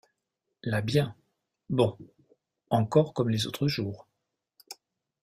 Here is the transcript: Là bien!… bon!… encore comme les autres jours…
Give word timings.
Là 0.63 0.81
bien!… 0.81 1.13
bon!… 1.69 1.95
encore 2.71 3.13
comme 3.13 3.29
les 3.29 3.45
autres 3.45 3.67
jours… 3.67 4.07